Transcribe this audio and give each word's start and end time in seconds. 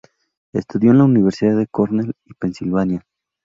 Estudió 0.51 0.89
en 0.89 0.97
la 0.97 1.03
Universidades 1.03 1.59
de 1.59 1.67
Cornell 1.67 2.15
y 2.25 2.33
Pensilvania. 2.33 3.05